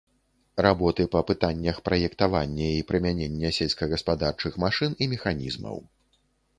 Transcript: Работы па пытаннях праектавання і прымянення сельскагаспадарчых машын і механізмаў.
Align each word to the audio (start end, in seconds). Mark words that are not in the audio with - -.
Работы 0.65 1.05
па 1.15 1.21
пытаннях 1.29 1.77
праектавання 1.91 2.71
і 2.79 2.81
прымянення 2.89 3.55
сельскагаспадарчых 3.61 4.53
машын 4.69 4.91
і 5.05 5.15
механізмаў. 5.17 5.77